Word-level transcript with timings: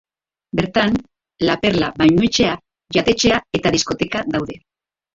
Bertan, 0.59 0.97
La 1.49 1.59
Perla 1.67 1.91
bainuetxea, 2.03 2.57
jatetxea 2.99 3.41
eta 3.61 3.77
diskoteka 3.81 4.29
daude. 4.39 4.63